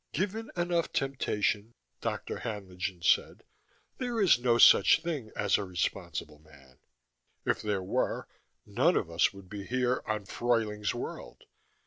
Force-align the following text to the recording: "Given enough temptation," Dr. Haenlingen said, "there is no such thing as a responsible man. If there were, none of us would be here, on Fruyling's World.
"Given 0.13 0.49
enough 0.57 0.91
temptation," 0.91 1.75
Dr. 2.01 2.39
Haenlingen 2.39 3.03
said, 3.03 3.43
"there 3.99 4.19
is 4.19 4.39
no 4.39 4.57
such 4.57 5.03
thing 5.03 5.31
as 5.35 5.59
a 5.59 5.63
responsible 5.63 6.39
man. 6.39 6.79
If 7.45 7.61
there 7.61 7.83
were, 7.83 8.27
none 8.65 8.95
of 8.95 9.11
us 9.11 9.31
would 9.31 9.47
be 9.47 9.63
here, 9.63 10.01
on 10.07 10.25
Fruyling's 10.25 10.95
World. 10.95 11.43